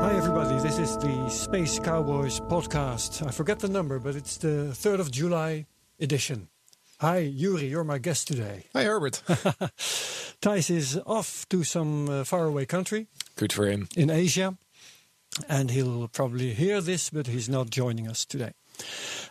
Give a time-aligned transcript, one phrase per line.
[0.00, 0.56] Hi, everybody.
[0.60, 3.26] This is the Space Cowboys podcast.
[3.26, 5.66] I forget the number, but it's the 3rd of July
[6.00, 6.48] edition.
[7.00, 8.64] Hi, Yuri, you're my guest today.
[8.74, 9.22] Hi, Herbert.
[9.26, 13.06] Thijs is off to some uh, faraway country
[13.36, 13.88] Good for him.
[13.96, 14.56] in Asia,
[15.48, 18.52] and he'll probably hear this, but he's not joining us today.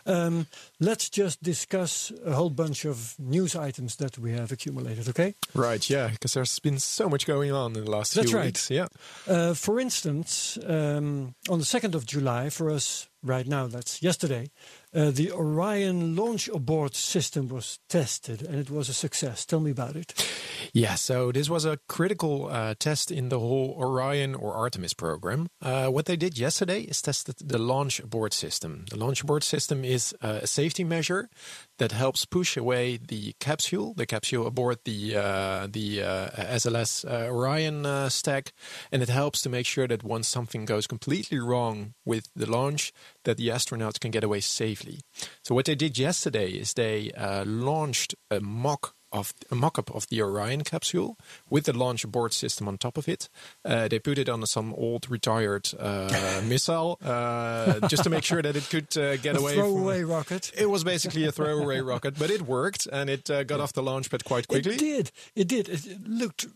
[0.06, 0.46] Um,
[0.80, 5.34] let's just discuss a whole bunch of news items that we have accumulated, okay?
[5.54, 8.46] Right, yeah, because there's been so much going on in the last That's few right.
[8.46, 8.70] weeks.
[8.70, 8.86] Yeah.
[9.26, 14.50] Uh, for instance, um, on the 2nd of July, for us right now, that's yesterday,
[14.96, 19.44] uh, the Orion launch abort system was tested and it was a success.
[19.44, 20.14] Tell me about it.
[20.72, 25.48] Yeah, so this was a critical uh, test in the whole Orion or Artemis program.
[25.60, 28.86] Uh, what they did yesterday is tested the launch abort system.
[28.90, 31.28] The launch abort system is uh, a safety measure
[31.78, 37.28] that helps push away the capsule, the capsule aboard the uh, the uh, SLS uh,
[37.30, 38.52] Orion uh, stack,
[38.90, 42.92] and it helps to make sure that once something goes completely wrong with the launch,
[43.24, 45.00] that the astronauts can get away safely.
[45.42, 50.06] So what they did yesterday is they uh, launched a mock of a mock-up of
[50.08, 51.16] the Orion capsule
[51.50, 53.28] with the launch abort system on top of it.
[53.64, 58.42] Uh, they put it on some old retired uh, missile uh, just to make sure
[58.42, 59.54] that it could uh, get a away.
[59.54, 60.52] throwaway from, rocket.
[60.56, 63.82] It was basically a throwaway rocket, but it worked and it uh, got off the
[63.82, 64.74] launch pad quite quickly.
[64.74, 65.10] It did.
[65.34, 65.68] It did.
[65.68, 66.46] It looked,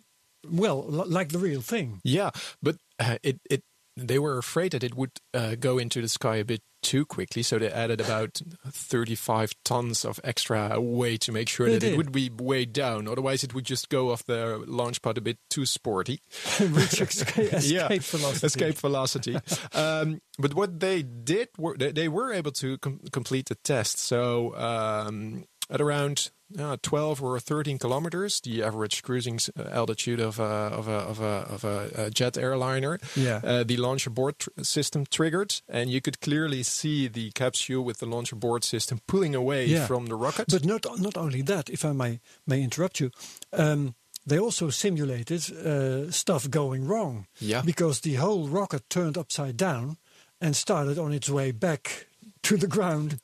[0.49, 2.01] well, li- like the real thing.
[2.05, 2.31] Yeah,
[2.63, 3.63] but uh, it it
[3.97, 7.43] they were afraid that it would uh, go into the sky a bit too quickly,
[7.43, 11.93] so they added about 35 tons of extra weight to make sure They that did.
[11.93, 13.07] it would be weighed down.
[13.07, 16.21] Otherwise, it would just go off the launch pad a bit too sporty.
[16.61, 18.47] Reach escape, escape yeah, velocity.
[18.47, 19.37] escape velocity.
[19.75, 23.99] um, but what they did, were, they, they were able to com- complete the test.
[23.99, 30.39] So um, at around uh, 12 or 13 kilometers, the average cruising uh, altitude of
[30.39, 31.25] a, of a, of a,
[31.55, 33.41] of a, a jet airliner, Yeah.
[33.45, 37.99] uh, the launch abort tr- system triggered, and you could clearly see the capsule with
[37.99, 39.87] the launch abort system pulling away Yeah.
[39.87, 40.47] from the rocket.
[40.49, 43.11] But not not only that, if I may may interrupt you,
[43.53, 43.95] um,
[44.27, 47.27] they also simulated uh, stuff going wrong.
[47.39, 47.63] Yeah.
[47.65, 49.97] Because the whole rocket turned upside down
[50.41, 52.07] and started on its way back
[52.43, 53.19] to the ground.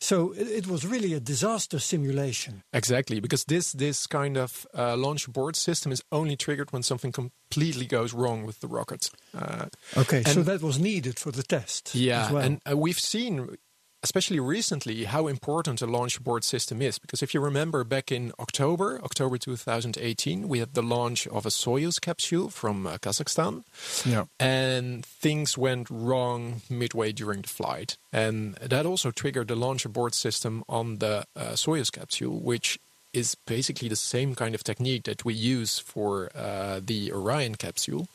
[0.00, 2.62] So it, was really a disaster simulation.
[2.72, 7.12] Exactly, because this this kind of uh, launch abort system is only triggered when something
[7.12, 9.10] completely goes wrong with the rocket.
[9.34, 9.66] Uh,
[9.96, 11.94] Okay, so that was needed for the test.
[11.94, 12.42] yeah, well.
[12.42, 13.56] and uh, we've seen,
[14.02, 16.98] especially recently, how important a launch abort system is.
[16.98, 21.50] Because if you remember, back in October, October 2018, we had the launch of a
[21.50, 23.64] Soyuz capsule from uh, Kazakhstan.
[24.06, 24.24] yeah.
[24.38, 27.96] and things went wrong midway during the flight.
[28.12, 32.78] And that also triggered the launch abort system on the uh, Soyuz capsule, which
[33.12, 38.06] is basically the same kind of technique that we use for uh, the Orion capsule.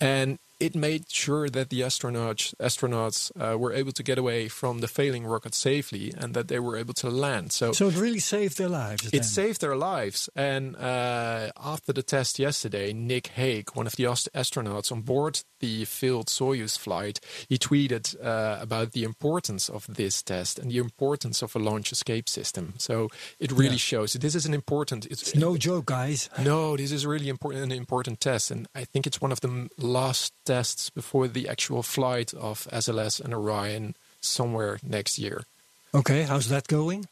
[0.00, 4.78] And it made sure that the astronauts astronauts uh, were able to get away from
[4.80, 7.52] the failing rocket safely and that they were able to land.
[7.52, 9.06] So, So it really saved their lives.
[9.06, 9.22] it then.
[9.22, 10.28] saved their lives.
[10.34, 15.42] And uh, after the test yesterday, Nick Hague, one of the ast- astronauts on board
[15.60, 20.78] the failed Soyuz flight, he tweeted uh, about the importance of this test and the
[20.78, 22.74] importance of a launch escape system.
[22.78, 23.08] So
[23.40, 23.76] it really Yeah.
[23.92, 25.06] shows this is an important.
[25.06, 26.30] It's, It's no joke, guys.
[26.40, 29.68] no, this is really important, an important test, and I think it's one of the
[29.78, 35.38] last tests before the actual flight of SLS and Orion somewhere next year.
[35.92, 37.06] Okay, how's that going?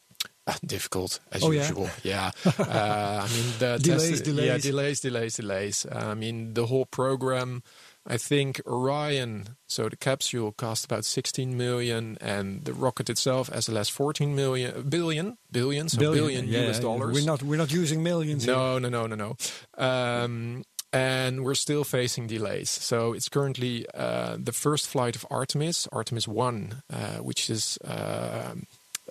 [0.47, 1.89] Uh, difficult as Oh, usual.
[2.03, 2.31] Yeah.
[2.45, 4.47] uh, I mean, the Delays, test, delays.
[4.47, 5.85] Yeah, delays, delays, delays.
[5.91, 7.61] I mean, the whole program.
[8.09, 13.91] I think Orion, so the capsule cost about 16 million, and the rocket itself, SLS,
[13.91, 17.13] 14 million, billion, billion, so billion, yeah, US dollars.
[17.13, 18.45] We're not we're not using millions.
[18.45, 18.55] here.
[18.55, 19.35] No, no, no, no, no.
[19.77, 22.69] Um, and we're still facing delays.
[22.69, 28.53] So it's currently uh, the first flight of Artemis, Artemis 1, uh, which is uh,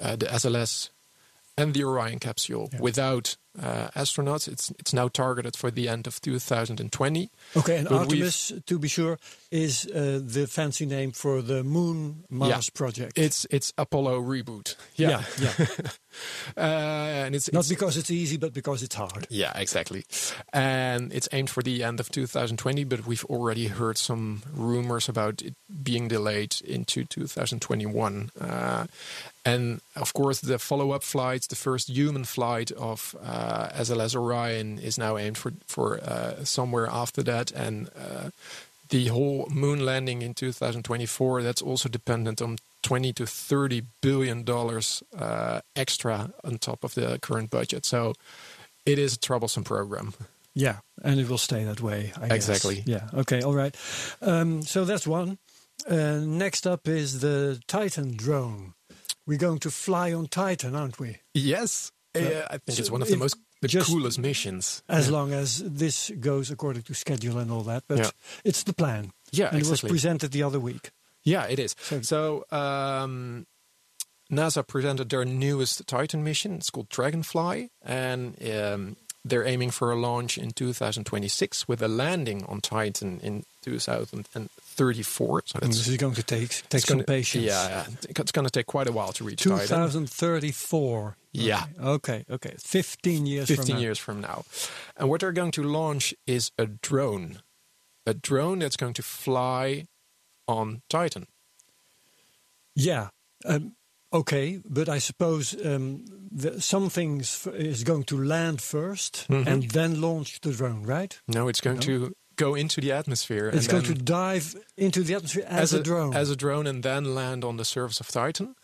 [0.01, 0.91] uh, the SLS
[1.59, 2.81] and the Orion capsule Yeah.
[2.81, 4.49] without uh, astronauts.
[4.49, 7.31] It's it's now targeted for the end of 2020.
[7.57, 9.19] Okay, and But Artemis, to be sure,
[9.51, 13.19] is uh, the fancy name for the Moon Mars project.
[13.19, 14.77] It's it's Apollo reboot.
[14.97, 15.53] yeah, yeah.
[16.57, 16.61] uh,
[17.27, 19.27] and it's Not it's- because it's easy, but because it's hard.
[19.31, 20.05] Yeah, exactly.
[20.53, 25.43] And it's aimed for the end of 2020, but we've already heard some rumors about
[25.43, 28.31] it being delayed into 2021.
[28.41, 28.87] Uh,
[29.45, 34.79] and of course, the follow up flights, the first human flight of uh, SLS Orion,
[34.79, 37.53] is now aimed for, for uh, somewhere after that.
[37.53, 38.31] And uh,
[38.89, 45.03] the whole moon landing in 2024, that's also dependent on 20 to 30 billion dollars
[45.19, 47.85] uh, extra on top of the current budget.
[47.85, 48.15] So
[48.85, 50.15] it is a troublesome program.
[50.55, 52.13] Yeah, and it will stay that way.
[52.17, 52.49] I guess.
[52.49, 52.83] Exactly.
[52.87, 53.09] Yeah.
[53.13, 53.43] Okay.
[53.43, 53.77] All right.
[54.23, 55.39] Um, so that's one.
[55.89, 58.73] Uh, next up is the Titan drone.
[59.27, 61.19] We're going to fly on Titan, aren't we?
[61.35, 64.83] Yes, yeah, I think it's one of the most the coolest missions.
[64.89, 65.13] As yeah.
[65.13, 67.85] long as this goes according to schedule and all that.
[67.89, 68.11] But Yeah.
[68.45, 69.13] it's the plan.
[69.33, 70.91] Yeah, and it was presented the other week.
[71.25, 71.75] Yeah, it is.
[71.81, 73.47] So- So, um,
[74.31, 76.55] NASA presented their newest Titan mission.
[76.57, 82.45] It's called Dragonfly, and um, they're aiming for a launch in 2026 with a landing
[82.47, 83.45] on Titan in
[84.77, 85.43] 2034.
[85.47, 87.45] So that's this is going to take take some gonna- patience.
[87.45, 89.59] Yeah, it's going to take quite a while to reach Titan.
[89.67, 91.17] 2034.
[91.33, 91.65] Yeah.
[91.83, 92.25] Okay.
[92.31, 92.55] Okay.
[92.59, 93.81] 15 years 15 from now.
[93.81, 94.45] years from now.
[94.97, 97.41] And what they're going to launch is a drone.
[98.07, 99.85] A drone that's going to fly
[100.47, 101.27] on Titan.
[102.75, 103.09] Yeah.
[103.45, 103.73] Um,
[104.13, 109.47] okay, but I suppose um, the, some things is going to land 1st Mhm.
[109.47, 111.21] and then launch the drone, right?
[111.29, 113.49] No, it's going to go into the atmosphere.
[113.49, 116.15] It's and going to dive into the atmosphere as, a, drone.
[116.15, 118.55] As a drone and then land on the surface of Titan.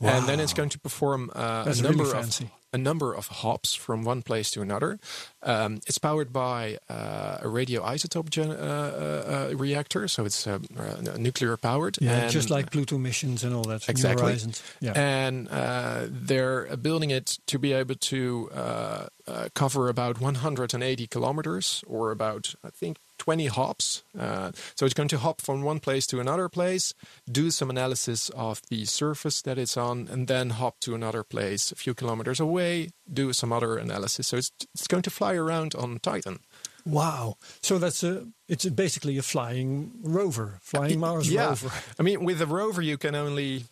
[0.00, 0.18] Wow.
[0.18, 3.74] And then it's going to perform uh, a number really of a number of hops
[3.74, 4.98] from one place to another.
[5.42, 10.58] Um, it's powered by uh, a radioisotope gen- uh, uh, uh, reactor, so it's uh,
[10.78, 11.96] uh, nuclear powered.
[12.00, 13.88] yeah, just like Pluto missions and all that.
[13.88, 14.26] Exactly.
[14.26, 14.62] Horizons.
[14.80, 14.92] Yeah.
[14.94, 21.82] And uh, they're building it to be able to uh, uh, cover about 180 kilometers,
[21.86, 24.02] or about I think 20 hops.
[24.18, 26.94] Uh, so it's going to hop from one place to another place,
[27.30, 31.72] do some analysis of the surface that it's on, and then hop to another place
[31.72, 34.28] a few kilometers away, do some other analysis.
[34.28, 36.38] So it's it's going to fly around on Titan.
[36.86, 37.36] wow.
[37.62, 38.26] So that's a.
[38.48, 41.48] It's basically a flying rover, flying Mars yeah.
[41.48, 41.70] rover.
[41.98, 43.64] I mean, with a rover, you can only,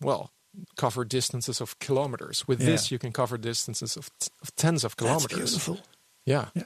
[0.00, 0.30] well,
[0.76, 2.46] cover distances of kilometers.
[2.46, 2.66] With Yeah.
[2.70, 5.50] this, you can cover distances of, t- of tens of That's kilometers.
[5.50, 5.80] beautiful.
[6.26, 6.46] Yeah.
[6.54, 6.64] Yeah.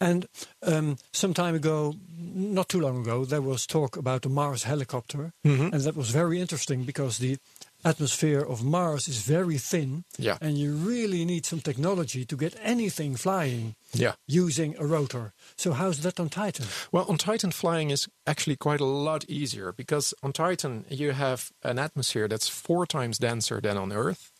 [0.00, 0.26] And
[0.62, 5.32] um, some time ago, not too long ago, there was talk about the Mars helicopter.
[5.44, 5.72] Mhm.
[5.72, 7.38] And that was very interesting because the
[7.84, 10.04] atmosphere of Mars is very thin.
[10.18, 10.38] Yeah.
[10.40, 14.14] And you really need some technology to get anything flying Yeah.
[14.26, 15.32] using a rotor.
[15.56, 16.66] So, how's that on Titan?
[16.90, 21.52] Well, on Titan, flying is actually quite a lot easier because on Titan, you have
[21.62, 24.32] an atmosphere that's four times denser than on Earth.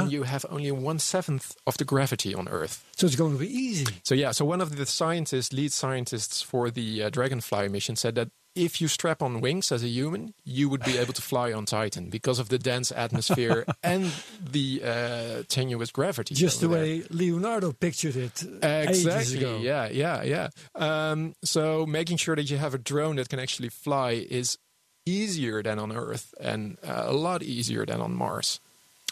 [0.00, 2.84] And you have only one seventh of the gravity on Earth.
[2.96, 3.86] so, it's going to be easy.
[4.04, 8.14] So, yeah, so one of the scientists, lead scientists for the uh, Dragonfly mission, said
[8.16, 11.52] that if you strap on wings as a human, you would be able to fly
[11.52, 14.12] on Titan because of the dense atmosphere and
[14.44, 16.34] the uh, tenuous gravity.
[16.34, 16.82] Just the there.
[16.82, 19.64] way Leonardo pictured it Exactly.
[19.64, 20.48] Yeah, yeah, yeah.
[20.74, 24.58] Um, so making sure that you have a drone that can actually fly is
[25.06, 28.60] easier than on Earth and uh, a lot easier than on Mars.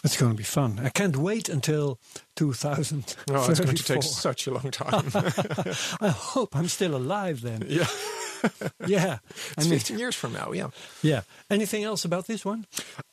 [0.03, 0.79] It's going to be fun.
[0.81, 1.99] I can't wait until
[2.37, 3.15] 2000.
[3.31, 5.11] Oh, it's going to take such a long time.
[6.01, 7.65] I hope I'm still alive then.
[7.67, 7.85] yeah,
[8.87, 9.19] Yeah.
[9.57, 10.51] I mean, 15 years from now.
[10.51, 10.69] Yeah.
[11.03, 11.21] yeah.
[11.49, 12.65] Anything else about this one?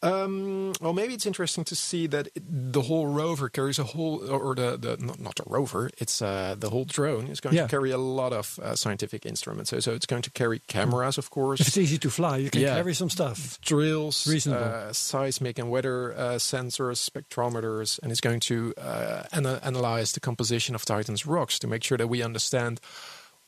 [0.03, 2.43] Um, well, maybe it's interesting to see that it,
[2.73, 6.55] the whole rover carries a whole, or the, the not, not a rover, it's uh,
[6.59, 7.63] the whole drone is going Yeah.
[7.65, 9.71] to carry a lot of uh, scientific instruments.
[9.71, 11.61] So, so it's going to carry cameras, of course.
[11.61, 12.77] It's easy to fly, you can Yeah.
[12.77, 13.61] carry some stuff.
[13.61, 14.65] drills, Reasonable.
[14.65, 20.21] uh, seismic and weather uh, sensors, spectrometers, and it's going to uh, ana- analyze the
[20.21, 22.81] composition of Titan's rocks to make sure that we understand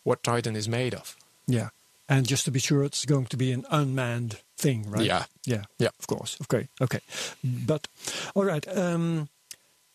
[0.02, 1.16] what Titan is made of.
[1.48, 1.70] Yeah.
[2.08, 5.04] And just to be sure, it's going to be an unmanned thing, right?
[5.04, 5.24] Yeah.
[5.44, 5.64] Yeah.
[5.78, 5.90] Yeah.
[5.98, 6.38] Of course.
[6.42, 6.68] Okay.
[6.80, 7.00] Okay.
[7.42, 7.88] But,
[8.34, 8.66] all right.
[8.76, 9.28] Um,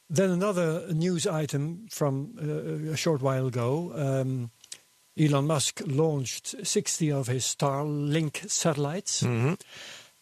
[0.10, 3.94] then another news item from uh, a short while ago.
[3.96, 4.52] Um,
[5.18, 9.24] Elon Musk launched 60 of his Starlink satellites.
[9.24, 9.54] Mm-hmm.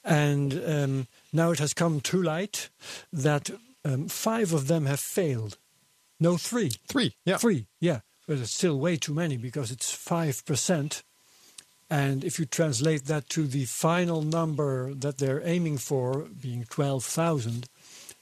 [0.04, 2.70] And um, now it has come to light
[3.12, 3.50] that
[3.84, 5.58] um, five of them have failed.
[6.20, 6.72] No, three.
[6.88, 7.38] Three, yeah.
[7.38, 8.00] Three, yeah.
[8.28, 11.04] But it's still way too many because it's 5%.
[11.92, 17.68] And if you translate that to the final number that they're aiming for, being 12,000,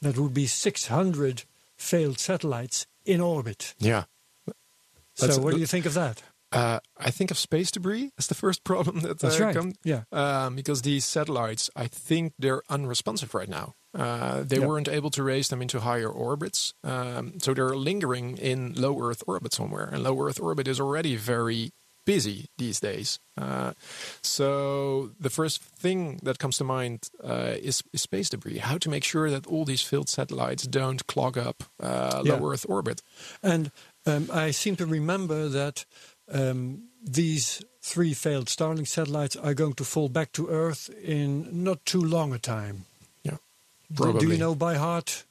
[0.02, 1.44] that would be 600
[1.78, 3.76] failed satellites in orbit.
[3.78, 4.06] Yeah.
[5.14, 6.24] So, That's- what do you think of that?
[6.52, 9.56] Uh, I think of space debris as the first problem that That's uh, right.
[9.56, 10.04] come- Yeah.
[10.12, 13.76] um, because these satellites, I think they're unresponsive right now.
[13.94, 14.66] Uh, they Yeah.
[14.66, 19.22] weren't able to raise them into higher orbits, um, so they're lingering in low Earth
[19.28, 19.90] orbit somewhere.
[19.94, 21.72] And low Earth orbit is already very
[22.06, 23.20] busy these days.
[23.38, 23.74] Uh,
[24.22, 28.58] so the first thing that comes to mind uh, is, is space debris.
[28.58, 32.36] How to make sure that all these failed satellites don't clog up uh, Yeah.
[32.36, 33.01] low Earth orbit.
[33.44, 33.72] And
[34.06, 35.86] um, I seem to remember that
[36.32, 41.86] um, these three failed Starlink satellites are going to fall back to Earth in not
[41.86, 42.86] too long a time.
[43.24, 43.38] Yeah,
[43.91, 45.25] Do- Do, you know by heart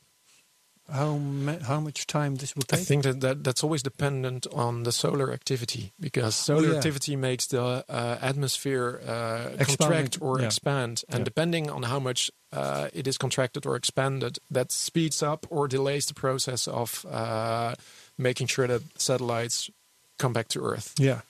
[0.91, 2.81] how ma- how much time this will take?
[2.81, 6.77] I think that, that that's always dependent on the solar activity because solar Oh, yeah.
[6.77, 10.47] activity makes the uh, atmosphere uh, contract or yeah.
[10.47, 11.25] expand, and Yeah.
[11.25, 16.07] depending on how much uh, it is contracted or expanded, that speeds up or delays
[16.07, 17.75] the process of uh,
[18.17, 19.71] making sure that satellites
[20.19, 20.95] come back to Earth.
[20.99, 21.21] Yeah,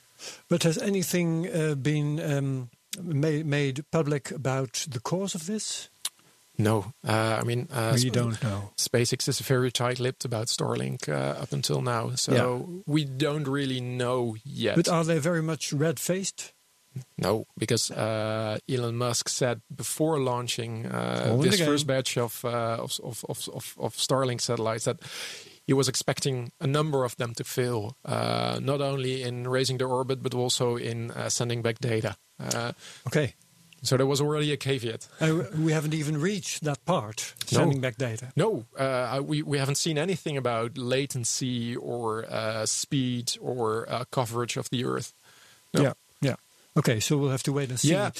[0.48, 2.70] but has anything uh, been um,
[3.02, 5.88] ma- made public about the cause of this?
[6.58, 8.70] No, uh, I mean uh, we don't know.
[8.76, 12.80] SpaceX is very tight-lipped about Starlink uh, up until now, so Yeah.
[12.86, 14.74] we don't really know yet.
[14.76, 16.52] But are they very much red-faced?
[17.16, 22.98] No, because uh, Elon Musk said before launching uh, this first batch of, uh, of,
[23.04, 24.98] of, of, of, Starlink satellites that
[25.66, 29.86] he was expecting a number of them to fail, uh, not only in raising their
[29.88, 32.16] orbit, but also in uh, sending back data.
[32.40, 32.72] Uh,
[33.06, 33.34] Okay,
[33.82, 35.06] so there was already a caveat.
[35.20, 37.58] and we haven't even reached that part, No.
[37.58, 38.32] sending back data.
[38.36, 44.56] No, uh, we, we haven't seen anything about latency or uh, speed or uh, coverage
[44.56, 45.12] of the Earth.
[45.74, 45.82] No.
[45.82, 46.34] Yeah, yeah.
[46.76, 47.90] Okay, so we'll have to wait and see.
[47.90, 48.10] Yeah,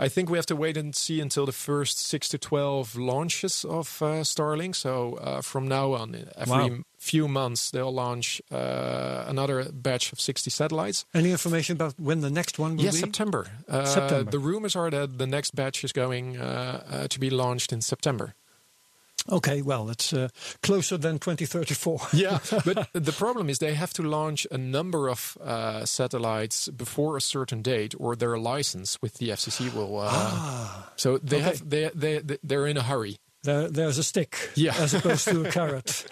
[0.00, 3.64] I think we have to wait and see until the first six to twelve launches
[3.64, 4.74] of uh, Starlink.
[4.74, 6.78] So uh, from now on, every Wow.
[6.98, 11.04] Few months they'll launch uh, another batch of sixty satellites.
[11.14, 13.00] any information about when the next one will Yes, be?
[13.00, 13.46] September.
[13.68, 14.30] Uh, September.
[14.30, 16.42] The rumors are that the next batch is going uh,
[16.90, 18.34] uh, to be launched in September.
[19.30, 20.28] Okay, well, it's uh,
[20.62, 21.98] closer than 2034.
[22.14, 27.16] Yeah, but the problem is they have to launch a number of uh, satellites before
[27.16, 29.98] a certain date, or their license with the FCC will.
[30.00, 31.44] Uh, so they Okay.
[31.44, 33.18] have they they they're in a hurry.
[33.44, 34.74] There, there's a stick Yeah.
[34.78, 36.06] as opposed to a carrot.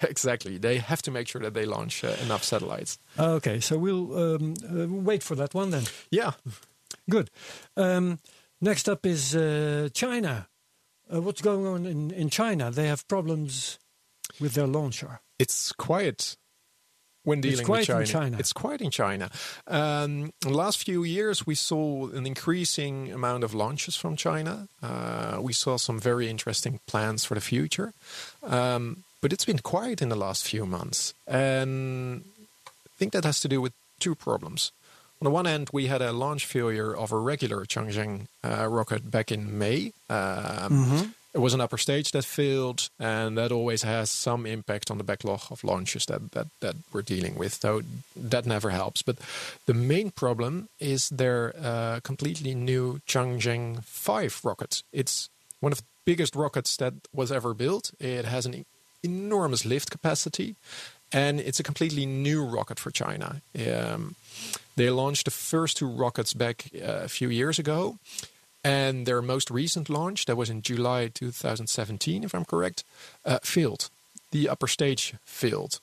[0.00, 0.58] exactly.
[0.58, 2.98] They have to make sure that they launch uh, enough satellites.
[3.18, 5.84] Okay, so we'll um, uh, wait for that one then.
[6.10, 6.32] Yeah.
[7.10, 7.30] Good.
[7.76, 8.18] Um,
[8.60, 10.48] next up is uh, China.
[11.12, 12.70] Uh, what's going on in, in China?
[12.70, 13.78] They have problems
[14.40, 15.20] with their launcher.
[15.38, 16.36] It's quiet
[17.28, 18.06] when dealing in with China.
[18.06, 18.36] China.
[18.38, 19.30] It's quite in China.
[19.66, 24.68] Um, in the last few years, we saw an increasing amount of launches from China.
[24.82, 27.92] Uh, we saw some very interesting plans for the future.
[28.42, 31.12] Um, but it's been quiet in the last few months.
[31.26, 32.24] And
[32.66, 34.72] I think that has to do with two problems.
[35.20, 39.10] On the one hand, we had a launch failure of a regular Changzheng uh, rocket
[39.10, 39.92] back in May.
[40.08, 44.96] Um, It was an upper stage that failed, and that always has some impact on
[44.96, 47.54] the backlog of launches that, that, that we're dealing with.
[47.54, 47.82] So
[48.16, 49.02] that never helps.
[49.02, 49.18] But
[49.66, 54.82] the main problem is their uh, completely new Changzheng 5 rocket.
[54.92, 55.28] It's
[55.60, 57.92] one of the biggest rockets that was ever built.
[58.00, 58.64] It has an
[59.02, 60.56] enormous lift capacity,
[61.12, 63.42] and it's a completely new rocket for China.
[63.54, 64.14] Um,
[64.76, 67.98] they launched the first two rockets back uh, a few years ago,
[68.64, 72.84] and their most recent launch, that was in July 2017, if I'm correct,
[73.24, 73.90] uh, failed.
[74.30, 75.80] The upper stage failed.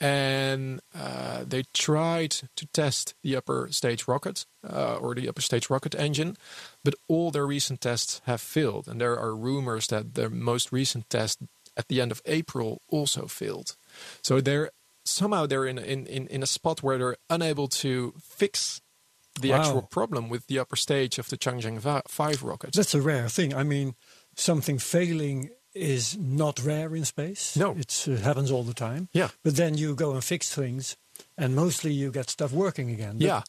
[0.00, 5.68] And uh, they tried to test the upper stage rocket uh, or the upper stage
[5.68, 6.36] rocket engine,
[6.84, 8.86] but all their recent tests have failed.
[8.86, 11.40] And there are rumors that their most recent test
[11.76, 13.74] at the end of April also failed.
[14.22, 14.70] So they're
[15.04, 18.80] somehow they're in in, in, in a spot where they're unable to fix
[19.40, 19.60] the Wow.
[19.60, 22.72] actual problem with the upper stage of the Changzheng 5 rocket.
[22.74, 23.54] That's a rare thing.
[23.54, 23.94] I mean,
[24.34, 27.56] something failing is not rare in space.
[27.56, 27.72] No.
[27.76, 29.08] It uh, happens all the time.
[29.12, 29.28] Yeah.
[29.44, 30.96] But then you go and fix things,
[31.36, 33.18] and mostly you get stuff working again.
[33.18, 33.42] But yeah.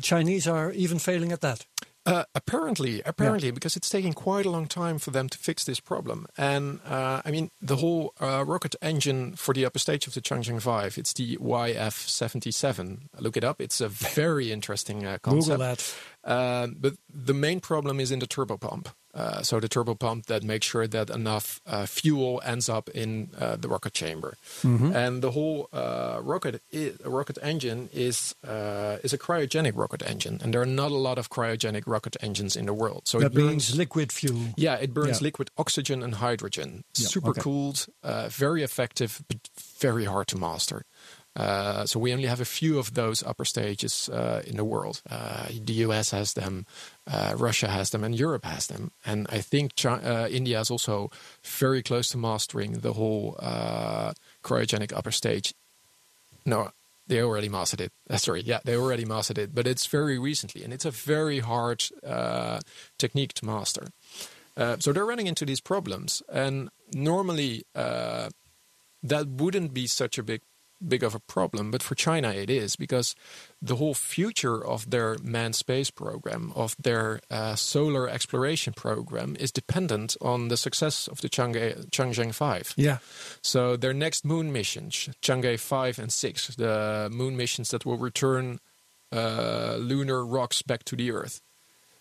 [0.00, 1.66] Chinese are even failing at that.
[2.04, 5.78] Uh, apparently, apparently, because it's taking quite a long time for them to fix this
[5.78, 6.26] problem.
[6.36, 10.20] And uh, I mean, the whole uh, rocket engine for the upper stage of the
[10.20, 13.02] Changzheng 5, it's the YF77.
[13.20, 13.60] Look it up.
[13.60, 15.58] It's a very interesting uh, concept.
[15.58, 15.94] Google that.
[16.24, 18.88] Um, but the main problem is in the turbopump.
[19.14, 23.28] Uh, so the turbo pump that makes sure that enough uh, fuel ends up in
[23.38, 24.36] uh, the rocket chamber.
[24.62, 30.40] And the whole uh, rocket i- rocket engine is uh, is a cryogenic rocket engine,
[30.42, 33.02] and there are not a lot of cryogenic rocket engines in the world.
[33.06, 34.54] So that it burns liquid fuel.
[34.56, 35.24] yeah, it burns Yeah.
[35.24, 36.84] liquid oxygen and hydrogen.
[36.96, 37.40] Yeah, Super okay.
[37.42, 39.38] cooled, uh, very effective, but
[39.80, 40.84] very hard to master.
[41.34, 45.00] Uh, so we only have a few of those upper stages uh, in the world.
[45.08, 46.66] Uh, the US has them,
[47.10, 48.90] uh, Russia has them, and Europe has them.
[49.06, 51.10] And I think Chi- uh, India is also
[51.42, 54.12] very close to mastering the whole uh,
[54.44, 55.54] cryogenic upper stage.
[56.44, 56.70] No,
[57.06, 57.92] they already mastered it.
[58.20, 61.84] Sorry, yeah, they already mastered it, but it's very recently, and it's a very hard
[62.98, 63.88] technique to master.
[64.56, 68.32] So they're running into these problems, and normally that
[69.28, 70.42] wouldn't be such a big
[70.88, 73.14] big of a problem, but for China it is because
[73.60, 79.52] the whole future of their manned space program, of their uh, solar exploration program, is
[79.52, 82.74] dependent on the success of the Chang'e, Changzheng Five.
[82.76, 82.98] Yeah.
[83.42, 88.58] So their next moon missions, Chang'e 5 and 6, the moon missions that will return
[89.12, 91.40] uh, lunar rocks back to the Earth,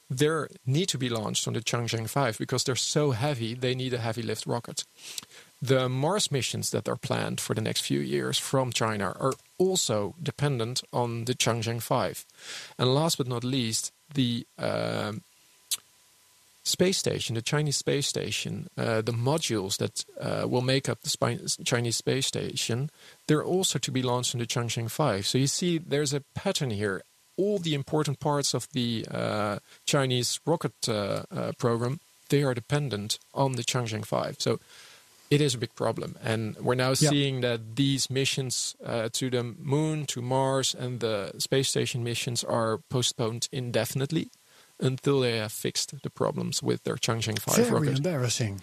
[0.10, 3.94] they need to be launched on the Chang'e 5 because they're so heavy, they need
[3.94, 4.84] a heavy lift rocket.
[5.62, 10.16] The Mars missions that are planned for the next few years from China are also
[10.22, 12.26] dependent on the Changzheng 5.
[12.80, 15.22] And last but not least, the um,
[16.64, 21.64] space station, the Chinese space station, uh, the modules that uh, will make up the
[21.64, 22.90] Chinese space station,
[23.28, 25.28] they're also to be launched in the Changzheng 5.
[25.28, 27.04] So you see, there's a pattern here.
[27.38, 32.00] All the important parts of the uh, Chinese rocket uh, uh, program,
[32.30, 34.36] they are dependent on the Changzheng 5.
[34.40, 34.60] So
[35.32, 36.16] it is a big problem.
[36.24, 37.10] And we're now Yeah.
[37.10, 42.44] seeing that these missions uh, to the moon, to Mars, and the space station missions
[42.44, 44.30] are postponed indefinitely
[44.80, 47.98] until they have fixed the problems with their Changzheng 5 Very rocket.
[47.98, 48.62] embarrassing.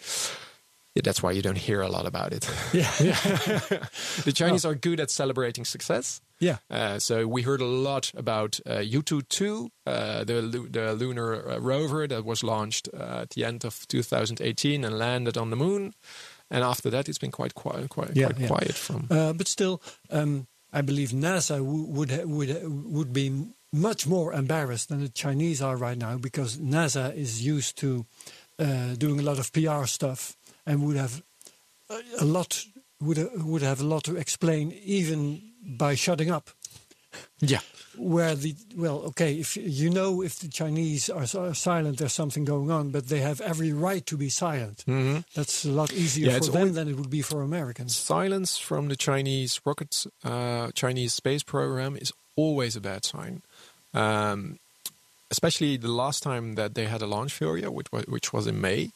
[0.94, 2.48] Yeah, that's why you don't hear a lot about it.
[2.72, 2.90] Yeah.
[4.24, 6.20] the Chinese are good at celebrating success.
[6.40, 6.56] Yeah.
[6.70, 12.08] Uh, so we heard a lot about uh, Yutu, uh, the, the lunar uh, rover
[12.08, 15.92] that was launched uh, at the end of 2018 and landed on the moon.
[16.50, 18.48] And after that, it's been quite quiet, quite, Yeah, quite yeah.
[18.48, 19.06] quiet from.
[19.10, 23.30] Uh, but still, um, I believe NASA would ha- would ha- would be
[23.72, 28.06] much more embarrassed than the Chinese are right now because NASA is used to
[28.58, 30.36] uh, doing a lot of PR stuff
[30.66, 31.22] and would have
[32.18, 32.64] a, lot
[33.00, 36.50] would would have a lot to explain even by shutting up.
[37.40, 37.60] Yeah.
[37.96, 42.44] Where the well, okay, if you know if the Chinese are, are silent, there's something
[42.44, 44.84] going on, but they have every right to be silent.
[45.34, 47.96] That's a lot easier Yeah, for them than it would be for Americans.
[47.96, 53.42] Silence from the Chinese rocket, uh, Chinese space program is always a bad sign.
[53.94, 54.58] Um,
[55.30, 58.60] especially the last time that they had a launch failure, which was, which was in
[58.60, 58.90] May.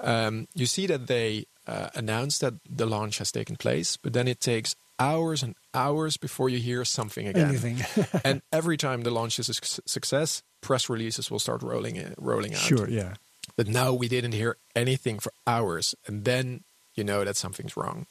[0.00, 4.28] Um, you see that they uh, announced that the launch has taken place, but then
[4.28, 7.48] it takes hours and hours before you hear something again.
[7.48, 7.78] Anything.
[8.24, 12.14] and every time the launch is a suc- success, press releases will start rolling in,
[12.18, 12.60] rolling out.
[12.60, 13.14] Sure, yeah.
[13.56, 16.62] But now we didn't hear anything for hours, and then
[16.94, 18.06] you know that something's wrong.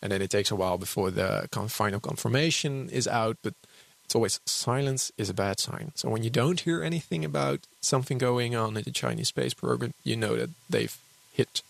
[0.00, 3.36] And then it takes a while before the con- final confirmation is out.
[3.42, 3.54] But
[4.04, 5.92] it's always silence is a bad sign.
[5.94, 9.94] So when you don't hear anything about something going on in the Chinese space program,
[10.04, 10.96] you know that they've
[11.32, 11.62] hit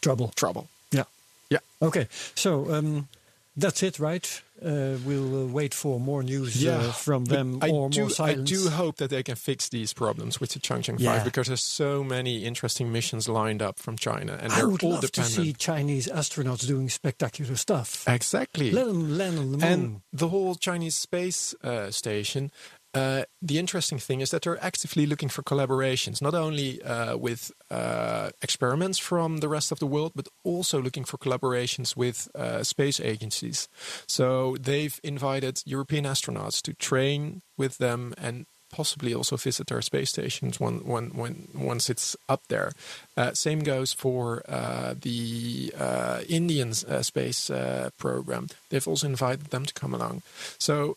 [0.00, 0.32] Trouble.
[0.34, 0.68] trouble.
[0.90, 1.04] Yeah.
[1.50, 1.60] Yeah.
[1.80, 2.08] Okay.
[2.34, 3.08] So um,
[3.56, 4.42] that's it, right?
[4.64, 8.34] Uh, we'll uh, wait for more news uh, from them I or do, more I
[8.34, 11.16] do hope that they can fix these problems with the Changzheng Yeah.
[11.16, 14.84] 5 because there's so many interesting missions lined up from China and I they're would
[14.84, 18.04] all love to see Chinese astronauts doing spectacular stuff.
[18.06, 18.70] Exactly.
[18.70, 19.66] Let them land on the moon.
[19.68, 22.52] and the whole Chinese space uh, station.
[22.94, 27.50] Uh, the interesting thing is that they're actively looking for collaborations, not only uh, with
[27.70, 32.62] uh, experiments from the rest of the world, but also looking for collaborations with uh,
[32.62, 33.68] space agencies.
[34.06, 40.10] So they've invited European astronauts to train with them and possibly also visit their space
[40.10, 42.72] stations when, when, when once it's up there.
[43.16, 48.48] Uh, same goes for uh, the uh, Indian uh, space uh, program.
[48.70, 50.22] They've also invited them to come along.
[50.58, 50.96] So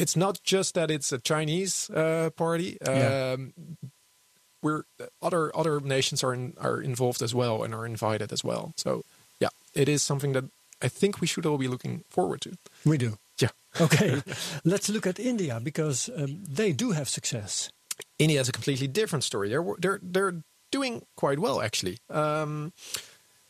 [0.00, 2.78] it's not just that it's a Chinese uh, party.
[2.84, 3.34] Yeah.
[3.34, 3.52] Um,
[4.62, 4.84] we're
[5.22, 8.72] other other nations are in, are involved as well and are invited as well.
[8.76, 9.04] So
[9.38, 10.44] yeah, it is something that
[10.82, 12.50] I think we should all be looking forward to.
[12.84, 13.18] we do.
[13.38, 13.50] Yeah.
[13.80, 14.22] Okay.
[14.64, 17.70] Let's look at India because um, they do have success.
[18.18, 19.48] India has a completely different story.
[19.48, 21.98] They're they're they're doing quite well actually.
[22.08, 22.72] Um,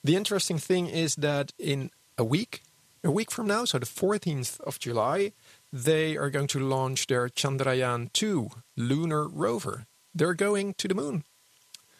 [0.04, 2.62] the interesting thing is that in a week,
[3.02, 5.32] a week from now, so the 14th of July,
[5.72, 9.86] they are going to launch their Chandrayaan 2 lunar rover.
[10.14, 11.24] They're going to the moon.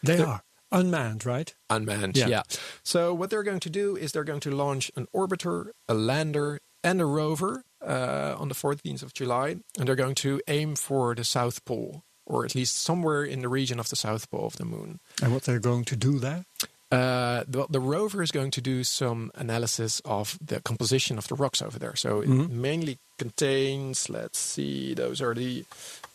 [0.03, 0.43] They They're- are.
[0.73, 1.53] Unmanned, right?
[1.69, 2.15] unmanned.
[2.15, 2.27] Yeah.
[2.29, 2.43] Yeah.
[2.81, 6.61] So what they're going to do is they're going to launch an orbiter, a lander,
[6.81, 11.13] and a rover uh, on the 14th of July, and they're going to aim for
[11.13, 14.55] the South Pole, or at least somewhere in the region of the South Pole of
[14.55, 15.01] the Moon.
[15.21, 16.45] And what they're going to do there?
[16.91, 21.35] Uh, the, the rover is going to do some analysis of the composition of the
[21.35, 21.95] rocks over there.
[21.95, 22.49] So it Mhm.
[22.49, 25.63] mainly contains, let's see, those are the.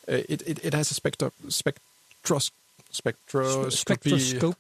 [0.09, 2.51] Uh, it, it it has a spectro spectros
[2.93, 3.71] spectroscopy.
[3.73, 4.57] Spectroscope.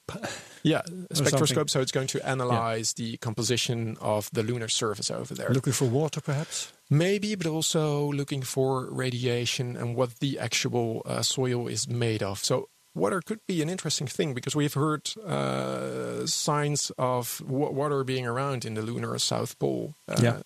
[0.62, 1.70] Yeah, spectroscope.
[1.70, 5.48] So it's going to analyze the composition of the lunar surface over there.
[5.50, 6.72] Looking for water, perhaps?
[6.90, 12.44] Maybe, but also looking for radiation and what the actual uh, soil is made of.
[12.44, 18.04] So water could be an interesting thing because we've heard uh, signs of wa- water
[18.04, 19.94] being around in the lunar south pole.
[20.08, 20.38] Uh, Yeah.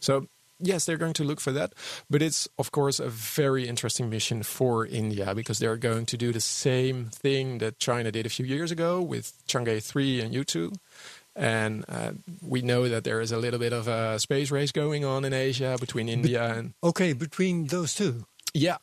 [0.00, 0.26] So
[0.60, 1.72] yes, they're going to look for that,
[2.08, 6.32] but it's of course a very interesting mission for India because they're going to do
[6.32, 10.76] the same thing that China did a few years ago with Chang'e three and Yutu.
[11.34, 15.04] And uh, we know that there is a little bit of a space race going
[15.04, 18.24] on in Asia between India and Okay, between those two.
[18.56, 18.78] Yeah,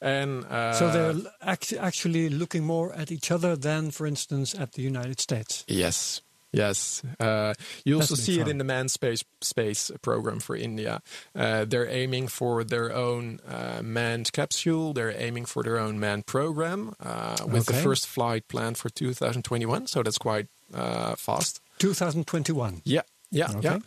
[0.00, 4.72] and uh, so they're act- actually looking more at each other than, for instance, at
[4.72, 5.64] the United States.
[5.68, 6.22] Yes.
[6.52, 7.54] Yes, uh,
[7.84, 11.00] you also see it in the manned space space program for India.
[11.32, 14.92] Uh, they're aiming for their own uh, manned capsule.
[14.92, 19.86] They're aiming for their own manned program uh, with the first flight planned for 2021.
[19.86, 21.60] So that's quite uh, fast.
[21.78, 22.82] 2021.
[22.84, 23.60] Yeah, yeah, Okay.
[23.62, 23.78] yeah.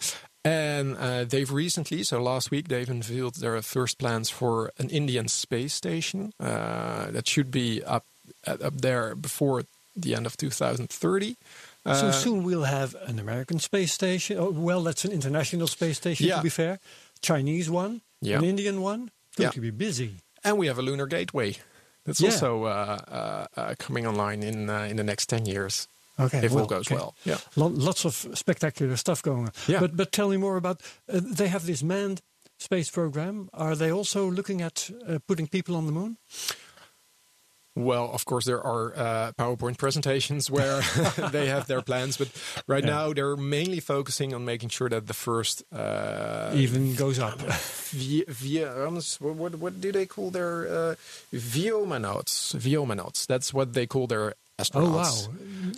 [0.46, 5.28] And uh, they've recently, so last week, they've unveiled their first plans for an Indian
[5.30, 8.06] space station uh, that should be up
[8.48, 9.64] up there before
[9.96, 11.36] the end of 2030.
[11.86, 14.38] so Uh, soon we'll have an American space station.
[14.38, 16.38] Oh, well, that's an international space station, Yeah.
[16.38, 16.80] to be fair.
[17.22, 18.40] Chinese one, Yeah.
[18.40, 19.12] an Indian one.
[19.38, 19.52] Going Yeah.
[19.52, 20.16] to be busy.
[20.44, 21.58] And we have a lunar gateway.
[22.06, 22.32] That's Yeah.
[22.32, 22.68] also uh,
[23.08, 25.88] uh, uh, coming online in uh, in the next ten years,
[26.20, 26.96] Okay, if all goes okay.
[26.96, 27.16] well.
[27.26, 27.38] Yeah.
[27.56, 29.52] Lo- lots of spectacular stuff going on.
[29.68, 29.80] Yeah.
[29.80, 30.82] But but tell me more about.
[31.12, 32.22] Uh, they have this manned
[32.60, 33.50] space program.
[33.54, 36.18] Are they also looking at uh, putting people on the moon?
[37.76, 40.82] Well, of course, there are uh, PowerPoint presentations where
[41.32, 42.28] they have their plans, but
[42.68, 42.92] right Yeah.
[42.92, 47.40] now they're mainly focusing on making sure that the first uh, Even goes up.
[47.92, 50.96] vi- vi- um, what, what what do they call their uh,
[51.34, 52.54] vyomanauts?
[52.56, 53.26] Vyomanauts.
[53.26, 55.28] That's what they call their oh astronauts.
[55.28, 55.34] wow,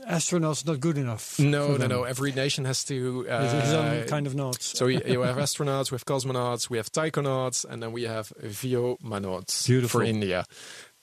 [0.09, 1.39] astronauts not good enough.
[1.39, 2.03] No, no, no.
[2.03, 3.25] Every nation has to.
[3.29, 4.77] Uh, His own kind of notes.
[4.77, 8.33] So you, you have astronauts, we have cosmonauts, we have taikonauts, and then we have
[8.41, 10.01] vyomanauts Beautiful.
[10.01, 10.45] for India.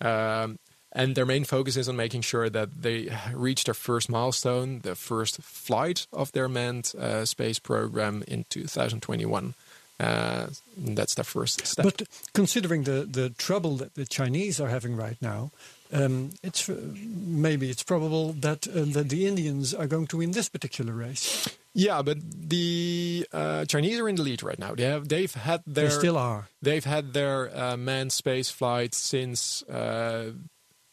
[0.01, 0.59] Um,
[0.95, 4.95] and their main focus is on making sure that they reach their first milestone, the
[4.95, 9.55] first flight of their manned uh, space program in 2021.
[9.99, 11.85] Uh, that's their first step.
[11.85, 12.03] But
[12.35, 15.51] considering the, the trouble that the Chinese are having right now,
[15.93, 20.33] um, it's uh, maybe it's probable that, uh, that the Indians are going to win
[20.33, 21.49] this particular race.
[21.75, 24.75] yeah, but the uh, Chinese are in the lead right now.
[24.75, 26.49] They have they've had their they still are.
[26.61, 30.33] They've had their uh, manned space flight since uh,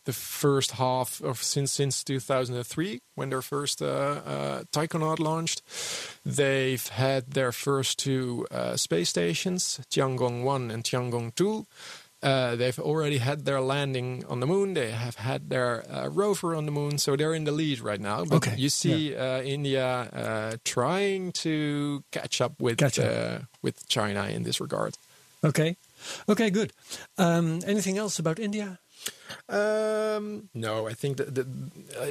[0.06, 5.62] the first half of since since 2003 when their first uh, uh, Taikonaut launched.
[6.26, 11.66] They've had their first two uh, space stations, Tiangong 1 and Tiangong 2.
[12.22, 14.74] Uh, they've already had their landing on the moon.
[14.74, 18.02] They have had their uh, rover on the moon, so they're in the lead right
[18.02, 18.26] now.
[18.26, 23.08] But Okay, you see uh, India uh, trying to catch up with Catch up.
[23.08, 24.98] Uh, with China in this regard.
[25.46, 25.78] Okay,
[26.28, 26.74] okay, good.
[27.18, 28.80] Um, anything else about India?
[29.48, 31.48] Um, no, I think that, that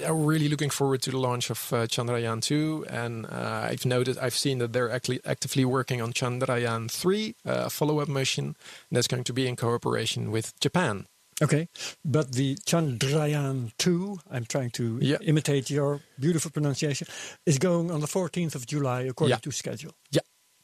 [0.06, 4.18] I'm really looking forward to the launch of uh, Chandrayaan 2, and uh, I've noted,
[4.18, 8.56] I've seen that they're actually actively working on Chandrayaan 3, uh, a follow-up mission,
[8.90, 11.06] that's going to be in cooperation with Japan.
[11.40, 11.68] Okay,
[12.04, 15.18] but the Chandrayaan 2, I'm trying to Yeah.
[15.20, 17.06] imitate your beautiful pronunciation,
[17.46, 19.40] is going on the 14th of July according Yeah.
[19.42, 19.92] to schedule.
[20.10, 20.22] Yeah.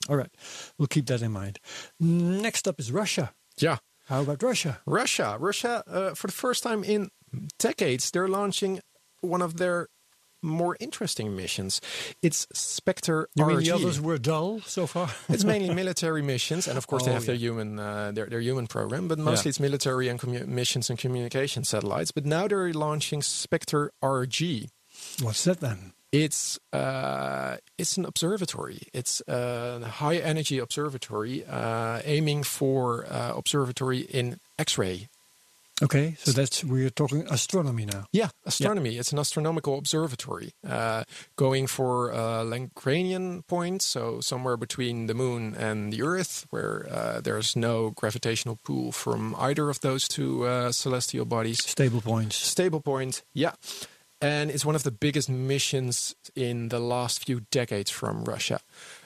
[0.08, 0.30] All right,
[0.76, 1.60] we'll keep that in mind.
[2.00, 3.32] Next up is Russia.
[3.56, 4.80] Yeah, How about Russia?
[4.86, 5.36] Russia.
[5.40, 7.10] Russia, uh, for the first time in
[7.58, 8.80] decades, they're launching
[9.22, 9.88] one of their
[10.42, 11.80] more interesting missions.
[12.20, 15.08] It's Spektr You mean the others were dull so far?
[15.30, 18.42] it's mainly military missions, and of course they Oh, have their human uh, their their
[18.42, 22.12] human program, but mostly it's military and commu- missions and communication satellites.
[22.12, 24.68] But now they're launching Spectre RG.
[25.22, 25.93] What's that then?
[26.14, 28.82] It's uh, it's an observatory.
[28.92, 35.08] It's a high energy observatory uh, aiming for uh, observatory in X-ray.
[35.82, 38.04] Okay, so that's we're talking astronomy now.
[38.12, 38.96] Yeah, astronomy.
[38.96, 41.02] It's an astronomical observatory uh,
[41.34, 47.20] going for uh, Lagrangian point, so somewhere between the moon and the Earth, where uh,
[47.20, 51.58] there's no gravitational pull from either of those two uh, celestial bodies.
[51.58, 52.36] Stable points.
[52.36, 53.54] Stable point, yeah.
[54.24, 58.60] And it's one of the biggest missions in the last few decades from Russia.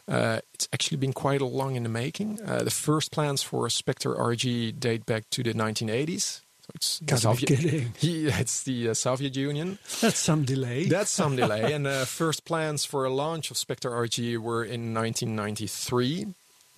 [0.07, 2.39] Uh, it's actually been quite a long in the making.
[2.41, 6.43] Uh, the first plans for Spektr-RG date back to the 1980s.
[6.61, 7.95] So it's the Gotta Soviet, kidding.
[8.01, 9.79] Yeah, it's the uh, Soviet Union.
[10.01, 10.87] That's some delay.
[10.87, 11.73] That's some delay.
[11.73, 16.27] And the first plans for a launch of Spektr-RG were in 1993.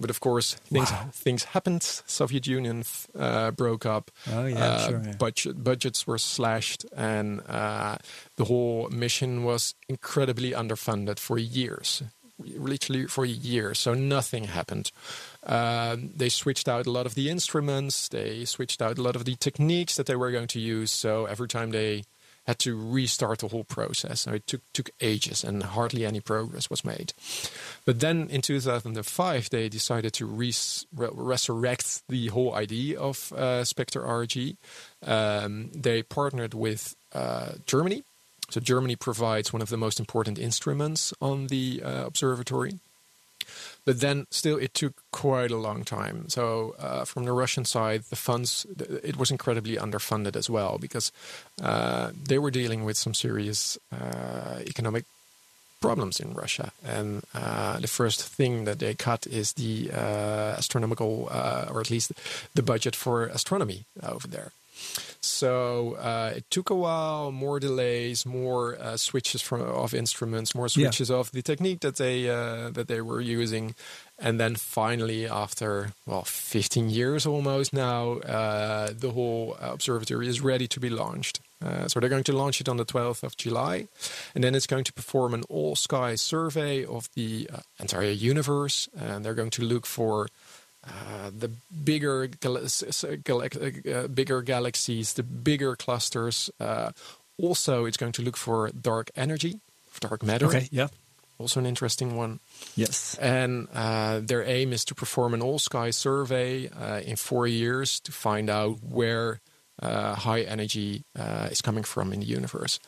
[0.00, 1.10] But of course, things Wow.
[1.12, 1.82] things happened.
[2.06, 2.84] Soviet Union
[3.18, 4.10] uh, broke up.
[4.32, 5.16] Oh, yeah, Uh, sure, yeah.
[5.18, 7.96] Budget budgets were slashed, and uh,
[8.36, 12.02] the whole mission was incredibly underfunded for years,
[12.38, 13.78] literally for years.
[13.78, 14.90] So nothing happened.
[15.46, 18.08] Um, they switched out a lot of the instruments.
[18.08, 20.90] They switched out a lot of the techniques that they were going to use.
[20.90, 22.04] So every time they
[22.50, 24.22] had to restart the whole process.
[24.22, 27.12] So it took took ages, and hardly any progress was made.
[27.86, 30.52] But then in 2005, they decided to re-
[31.32, 34.56] resurrect the whole idea of uh, Spektr-RG.
[35.06, 38.02] Um, they partnered with uh, Germany.
[38.50, 42.72] So Germany provides one of the most important instruments on the uh, observatory.
[43.84, 46.28] But then still, it took quite a long time.
[46.28, 48.66] So uh, from the Russian side, the funds
[49.02, 51.12] it was incredibly underfunded as well because
[51.62, 55.04] uh, they were dealing with some serious uh, economic
[55.80, 56.72] problems in Russia.
[56.84, 61.90] And uh, the first thing that they cut is the uh, astronomical, uh, or at
[61.90, 62.12] least
[62.54, 64.52] the budget for astronomy over there.
[65.22, 70.66] So uh, it took a while, more delays, more uh, switches from of instruments, more
[70.68, 70.84] Yeah.
[70.90, 73.74] switches of the technique that they uh, that they were using,
[74.18, 80.66] and then finally, after well, 15 years almost now, uh, the whole observatory is ready
[80.68, 81.40] to be launched.
[81.62, 83.86] Uh, so they're going to launch it on the 12th of July,
[84.34, 89.22] and then it's going to perform an all-sky survey of the uh, entire universe, and
[89.22, 90.28] they're going to look for
[90.90, 91.50] uh, the
[91.84, 96.50] bigger gal- s- uh, bigger galaxies, the bigger clusters.
[96.60, 96.90] Uh,
[97.38, 99.60] also, it's going to look for dark energy,
[100.00, 100.46] dark matter.
[100.46, 100.88] okay, yeah.
[101.38, 102.38] Also, an interesting one.
[102.76, 103.16] Yes.
[103.18, 108.12] And uh, their aim is to perform an all-sky survey uh, in four years to
[108.12, 109.40] find out where
[109.80, 112.78] uh, high energy uh, is coming from in the universe.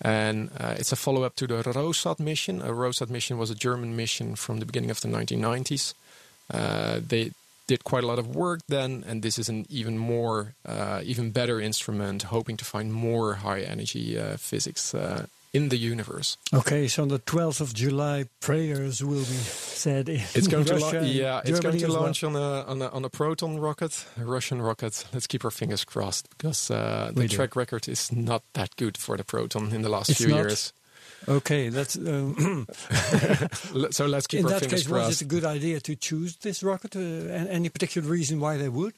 [0.00, 2.62] And uh, it's a follow-up to the ROSAT mission.
[2.62, 5.94] A ROSAT mission was a German mission from the beginning of the 1990s.
[6.48, 7.32] Uh, they
[7.66, 11.30] did quite a lot of work then, and this is an even more, uh, even
[11.32, 16.36] better instrument, hoping to find more high-energy uh, physics uh, in the universe.
[16.52, 19.40] Okay, so on the 12th of July, prayers will be
[19.80, 22.02] said in It's going to Russia and yeah, it's going to as well.
[22.02, 25.04] launch on a, on a on a proton rocket, a Russian rocket.
[25.14, 29.16] Let's keep our fingers crossed because uh, the track record is not that good for
[29.16, 30.36] the proton in the last It's few not?
[30.36, 30.72] years.
[31.28, 32.66] Okay, that's um,
[33.90, 34.88] So let's keep in our that fingers case.
[34.88, 35.22] Was crossed.
[35.22, 36.94] it a good idea to choose this rocket?
[36.94, 38.94] Uh, any particular reason why they would?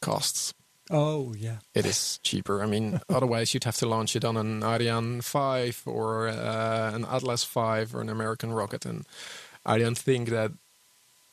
[0.00, 0.52] Costs.
[0.90, 1.56] Oh, yeah.
[1.74, 2.62] It is cheaper.
[2.62, 7.04] I mean, otherwise you'd have to launch it on an Ariane 5 or uh, an
[7.04, 9.04] Atlas 5 or an American rocket, and
[9.64, 10.52] I don't think that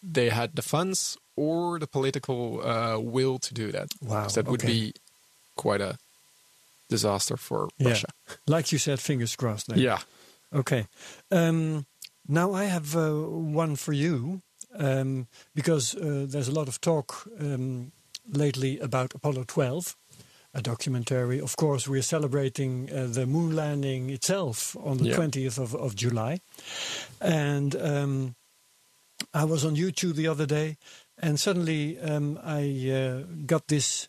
[0.01, 3.93] they had the funds or the political uh, will to do that.
[4.01, 4.93] Wow, that would be
[5.55, 5.97] quite a
[6.89, 7.89] disaster for Yeah.
[7.89, 8.07] Russia.
[8.47, 9.67] Like you said, fingers crossed.
[9.67, 9.79] Then.
[9.79, 9.99] Yeah.
[10.51, 10.85] Okay.
[11.31, 11.85] Um,
[12.27, 13.11] now I have uh,
[13.55, 14.41] one for you
[14.79, 17.91] um, because uh, there's a lot of talk um,
[18.27, 19.95] lately about Apollo 12,
[20.53, 21.41] a documentary.
[21.41, 25.17] Of course, we're celebrating uh, the moon landing itself on the Yeah.
[25.17, 26.39] 20th of, of July.
[27.19, 28.35] And um,
[29.33, 30.77] I was on YouTube the other day
[31.21, 34.07] and suddenly um, I uh, got this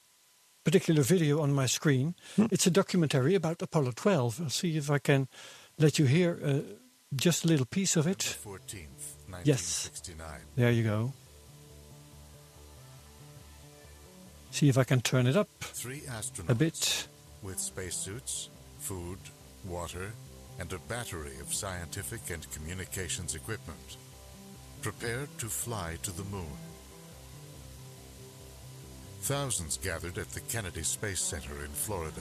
[0.64, 2.14] particular video on my screen.
[2.50, 4.40] It's a documentary about Apollo 12.
[4.42, 5.28] I'll see if I can
[5.78, 6.58] let you hear uh,
[7.14, 8.18] just a little piece of it.
[8.18, 8.88] 14th,
[9.44, 9.90] Yes.
[9.90, 10.40] 1969.
[10.56, 11.12] There you go.
[14.50, 17.08] See if I can turn it up Three astronauts a bit.
[17.42, 18.48] with spacesuits,
[18.78, 19.18] food,
[19.64, 20.12] water,
[20.60, 23.96] and a battery of scientific and communications equipment
[24.82, 26.46] prepared to fly to the moon.
[29.24, 32.20] Thousands gathered at the Kennedy Space Center in Florida.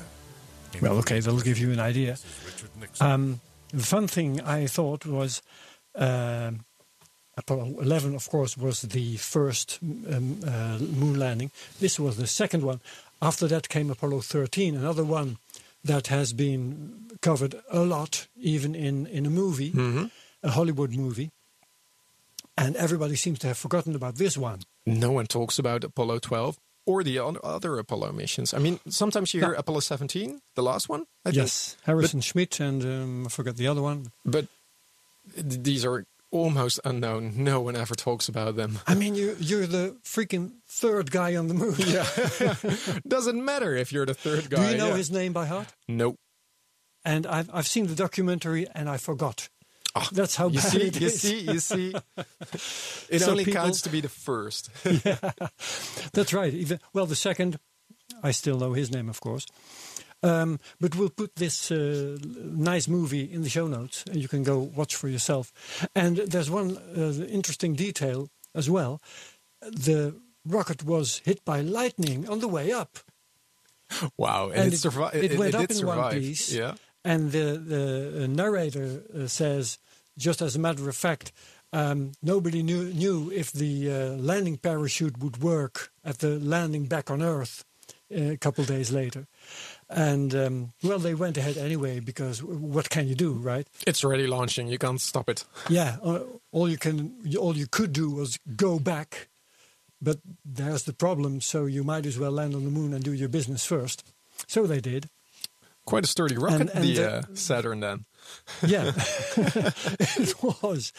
[0.82, 2.18] Well, okay, that'll give you an idea.
[2.46, 3.06] Richard Nixon.
[3.06, 5.42] Um, the fun thing I thought was
[5.96, 6.64] um
[7.36, 11.52] Apollo 11, of course, was the first um, uh, moon landing.
[11.80, 12.80] This was the second one.
[13.22, 15.40] After that came Apollo 13, another one
[15.84, 19.74] that has been covered a lot, even in, in a movie,
[20.44, 21.32] a Hollywood movie.
[22.56, 24.60] And everybody seems to have forgotten about this one.
[24.86, 28.54] No one talks about Apollo 12 or the other Apollo missions.
[28.54, 29.60] I mean, sometimes you hear No.
[29.60, 31.06] Apollo 17, the last one.
[31.26, 31.38] I think.
[31.38, 34.08] yes, Harrison Schmitt and um, I forgot the other one.
[34.26, 34.48] But
[35.38, 37.34] these are almost unknown.
[37.44, 38.80] No one ever talks about them.
[38.88, 41.76] I mean, you, you're the freaking third guy on the moon.
[41.78, 42.06] Yeah.
[43.08, 44.66] Doesn't matter if you're the third guy.
[44.66, 44.98] Do you know yeah.
[44.98, 45.68] his name by heart?
[45.88, 46.16] Nope.
[47.06, 49.48] and I've I've seen the documentary and I forgot.
[50.12, 51.22] That's how You bad see, it you is.
[51.22, 51.94] see, you see.
[53.10, 54.70] It So only people- counts to be the first.
[56.14, 56.54] That's right.
[56.54, 57.60] Even well, the second,
[58.24, 59.46] I still know his name, of course.
[60.24, 64.44] Um, but we'll put this uh, nice movie in the show notes, and you can
[64.44, 65.52] go watch for yourself.
[65.96, 69.02] And there's one uh, interesting detail as well.
[69.62, 73.00] The rocket was hit by lightning on the way up,
[74.18, 75.16] wow, and, and it, survived.
[75.16, 76.52] it, went up in one piece.
[76.54, 76.76] Yeah.
[77.06, 79.78] And the the uh, narrator uh, says,
[80.18, 81.32] just as a matter of fact,
[81.72, 87.10] um, nobody knew knew if the uh, landing parachute would work at the landing back
[87.10, 87.66] on Earth
[88.16, 89.26] uh, a couple days later.
[89.90, 93.68] And um, well, they went ahead anyway because what can you do, right?
[93.88, 94.68] It's already launching.
[94.68, 95.46] You can't stop it.
[95.70, 96.20] Yeah, uh,
[96.52, 99.30] all you can, all you could do was go back,
[100.02, 101.42] but there's the problem.
[101.42, 104.04] So you might as well land on the moon and do your business first.
[104.48, 105.10] So they did.
[105.86, 107.80] Quite a sturdy rocket, and the the- uh, Saturn.
[107.82, 108.06] Then
[108.66, 108.92] Yeah,
[109.38, 110.92] it was.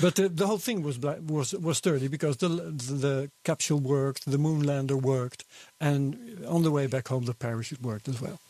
[0.00, 3.80] But the, the whole thing was black, was was sturdy because the, the the capsule
[3.80, 5.44] worked, the moon lander worked,
[5.80, 8.40] and on the way back home the parachute worked as well.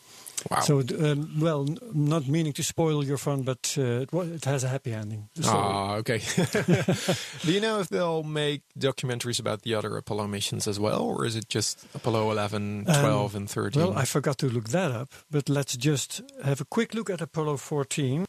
[0.51, 0.61] Wow.
[0.61, 4.69] So, um, well, not meaning to spoil your fun, but uh, it, it has a
[4.69, 5.29] happy ending.
[5.45, 6.19] Ah, okay.
[7.43, 11.25] Do you know if they'll make documentaries about the other Apollo missions as well, or
[11.25, 13.83] is it just Apollo 11, 12, and 13?
[13.83, 17.11] Um, Well, I forgot to look that up, but let's just have a quick look
[17.11, 18.27] at Apollo 14.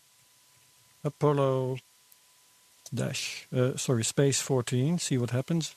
[1.03, 1.77] Apollo
[2.93, 4.99] dash, uh, sorry, Space 14.
[4.99, 5.75] See what happens.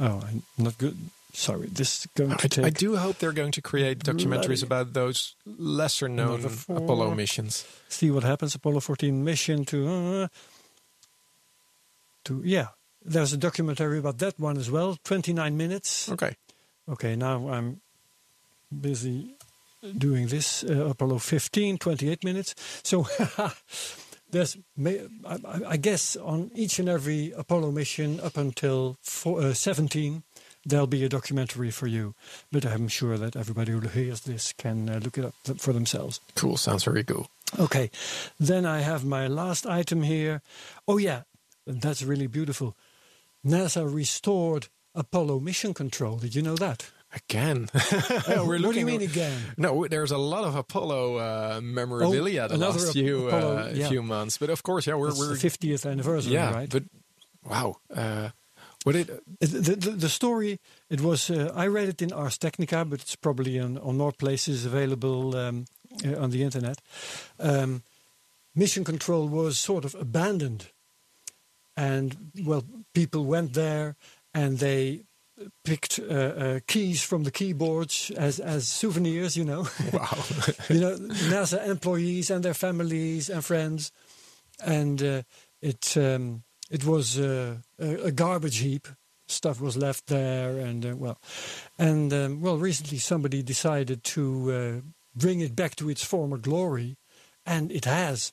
[0.00, 0.96] Oh, I'm not good.
[1.32, 2.64] Sorry, this is going to I, take.
[2.64, 7.66] I do hope they're going to create documentaries about those lesser known Apollo missions.
[7.88, 8.54] See what happens.
[8.54, 9.88] Apollo 14 mission to.
[9.88, 10.28] Uh,
[12.24, 12.68] to yeah,
[13.04, 14.96] there's a documentary about that one as well.
[15.04, 16.10] 29 minutes.
[16.10, 16.34] Okay.
[16.88, 17.80] Okay, now I'm
[18.80, 19.36] busy
[19.96, 20.64] doing this.
[20.64, 22.54] Uh, Apollo 15, 28 minutes.
[22.82, 23.06] So
[24.30, 24.56] there's,
[25.66, 30.22] I guess, on each and every Apollo mission up until four, uh, 17,
[30.68, 32.14] there'll be a documentary for you.
[32.52, 35.72] But I'm sure that everybody who hears this can uh, look it up th- for
[35.72, 36.20] themselves.
[36.34, 36.56] Cool.
[36.56, 37.28] Sounds very cool.
[37.58, 37.90] Okay,
[38.38, 40.42] then I have my last item here.
[40.86, 41.22] Oh, yeah,
[41.66, 42.76] that's really beautiful.
[43.44, 46.16] NASA restored Apollo mission control.
[46.18, 46.90] Did you know that?
[47.14, 47.68] Again.
[47.72, 48.62] what We're looking.
[48.66, 49.40] What do you mean again?
[49.56, 53.88] No, there's a lot of Apollo uh, memorabilia Oh, the last few Apollo, uh, yeah.
[53.88, 56.68] few months, but of course, yeah, we're It's we're the 50th anniversary, yeah, right?
[56.68, 56.82] but
[57.44, 58.28] wow, uh,
[58.88, 60.58] what it It- the, the, the story,
[60.90, 64.12] it was, uh, I read it in Ars Technica, but it's probably on, on more
[64.12, 65.64] places available um,
[66.04, 66.78] uh, on the internet.
[67.38, 67.82] Um,
[68.54, 70.62] mission control was sort of abandoned.
[71.76, 73.94] And, well, people went there
[74.32, 75.04] and they
[75.64, 79.66] picked uh, uh, keys from the keyboards as, as souvenirs, you know.
[79.92, 80.24] wow,
[80.68, 80.96] you know,
[81.30, 83.92] NASA employees and their families and friends,
[84.64, 85.22] and uh,
[85.62, 88.88] it um, it was uh, a, a garbage heap.
[89.30, 91.18] Stuff was left there, and uh, well,
[91.78, 96.96] and um, well, recently somebody decided to uh, bring it back to its former glory,
[97.44, 98.32] and it has.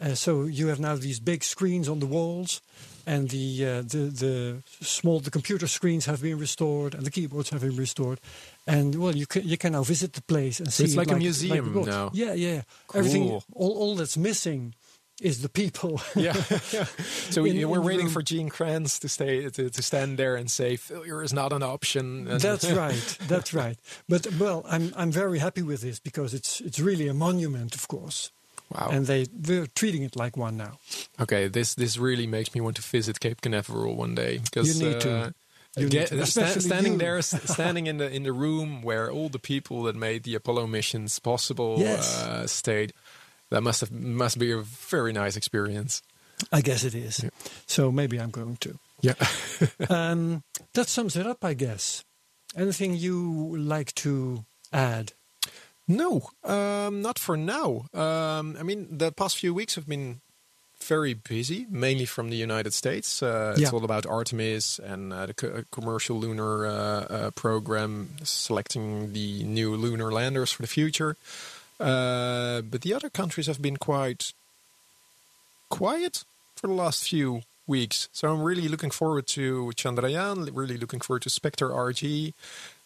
[0.00, 2.62] Uh, so you have now these big screens on the walls,
[3.06, 7.50] and the uh, the the small the computer screens have been restored, and the keyboards
[7.50, 8.18] have been restored,
[8.66, 10.84] and well, you can you can now visit the place and see.
[10.84, 11.86] it's it like a museum was.
[11.86, 12.10] now.
[12.14, 12.62] Yeah, yeah.
[12.94, 14.74] Everything, all all that's missing
[15.20, 16.00] is the people.
[16.16, 16.32] yeah.
[17.30, 18.12] so we, In- we're in waiting room.
[18.12, 21.62] for Gene Kranz to stay to, to stand there and say failure is not an
[21.62, 22.24] option.
[22.24, 23.18] That's right.
[23.28, 23.78] That's right.
[24.08, 27.86] But well, I'm I'm very happy with this because it's it's really a monument, of
[27.88, 28.30] course,
[28.74, 28.88] wow.
[28.90, 30.78] and they they're treating it like one now.
[31.20, 34.88] okay, this this really makes me want to visit Cape Canaveral one day because You
[34.90, 35.10] need to.
[35.12, 35.30] uh,
[35.76, 36.26] You Get- to.
[36.26, 36.98] sta- standing you.
[36.98, 37.22] there,
[37.54, 41.18] standing in the in the room where all the people that made the Apollo missions
[41.20, 42.22] possible Yes.
[42.22, 42.92] uh, stayed.
[43.50, 46.02] That must have must be a very nice experience.
[46.52, 47.24] I guess it is.
[47.66, 48.78] So maybe I'm going to.
[49.02, 49.14] Yeah.
[49.90, 50.42] Um,
[50.74, 52.04] that sums it up, I guess.
[52.56, 55.12] Anything you like to add?
[55.86, 57.86] no, um, not for now.
[57.92, 60.20] Um, I mean, the past few weeks have been
[60.82, 63.22] very busy, mainly from the United States.
[63.22, 63.70] Uh, it's Yeah.
[63.72, 69.76] all about Artemis and uh, the co- commercial lunar uh, uh, program, selecting the new
[69.76, 71.16] lunar landers for the future.
[71.80, 74.32] Uh, but the other countries have been quite
[75.70, 76.24] quiet
[76.56, 78.08] for the last few weeks.
[78.12, 82.34] So I'm really looking forward to Chandrayaan, really looking forward to Spektr-RG.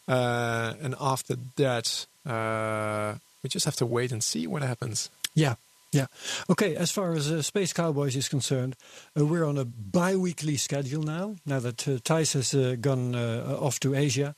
[0.06, 5.10] Uh, and after that, uh, we just have to wait and see what happens.
[5.34, 5.54] Yeah,
[5.90, 6.06] yeah.
[6.50, 8.76] Okay, as far as uh, Space Cowboys is concerned,
[9.18, 11.36] uh, we're on a bi-weekly schedule now.
[11.46, 14.34] Now that uh, Thijs has uh, gone off to Asia,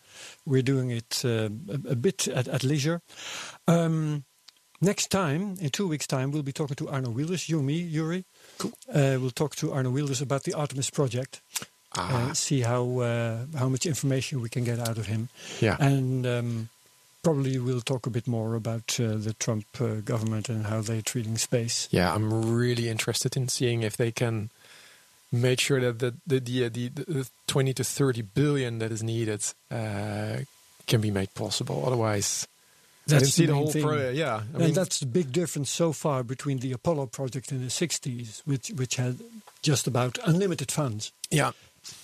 [0.47, 3.03] we're doing it a, a bit at, at leisure.
[3.67, 4.25] Um,
[4.81, 8.25] next time, in two weeks' time, we'll be talking to Arno Wielders, you, me, Yuri.
[8.59, 8.73] Cool.
[8.93, 11.41] Uh, we'll talk to Arno Wielders about the Artemis project.
[11.97, 15.29] Ah, Uh, see how uh, how much information we can get out of him,
[15.61, 15.77] yeah.
[15.81, 16.69] and um,
[17.23, 21.01] probably we'll talk a bit more about uh, the Trump uh, government and how they're
[21.03, 21.89] treating space.
[21.91, 24.51] Yeah, I'm really interested in seeing if they can
[25.33, 29.43] make sure that the the the, the, the 20 to 30 billion that is needed
[29.71, 30.45] uh,
[30.87, 31.83] can be made possible.
[31.87, 32.47] Otherwise,
[33.09, 33.83] I didn't see the, main whole thing.
[33.83, 34.11] pro.
[34.11, 37.61] Yeah, I and mean, that's the big difference so far between the Apollo project in
[37.61, 39.19] the 60s, which which had
[39.63, 41.53] just about unlimited funds, yeah,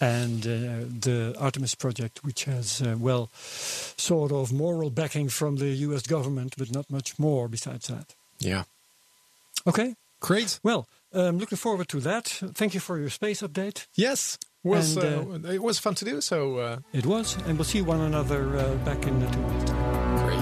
[0.00, 3.30] and uh, the Artemis project, which has, uh, well,
[3.96, 8.14] sort of moral backing from the US government, but not much more besides that.
[8.38, 8.64] yeah.
[9.66, 10.58] Okay, Great.
[10.64, 12.26] well, um, looking forward to that.
[12.54, 13.86] Thank you for your space update.
[13.94, 16.20] Yes, was And, uh, it was fun to do.
[16.20, 19.61] So uh, It was, and we'll see one another uh, back in the two weeks'